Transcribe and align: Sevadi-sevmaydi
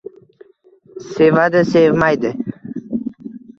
Sevadi-sevmaydi 1.13 2.31